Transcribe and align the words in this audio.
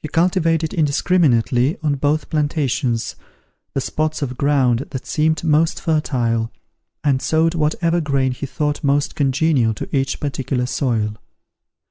He 0.00 0.08
cultivated 0.08 0.72
indiscriminately, 0.72 1.76
on 1.82 1.96
both 1.96 2.30
plantations, 2.30 3.14
the 3.74 3.82
spots 3.82 4.22
of 4.22 4.38
ground 4.38 4.86
that 4.92 5.04
seemed 5.04 5.44
most 5.44 5.82
fertile, 5.82 6.50
and 7.04 7.20
sowed 7.20 7.54
whatever 7.54 8.00
grain 8.00 8.32
he 8.32 8.46
thought 8.46 8.82
most 8.82 9.14
congenial 9.14 9.74
to 9.74 9.94
each 9.94 10.18
particular 10.18 10.64
soil. 10.64 11.14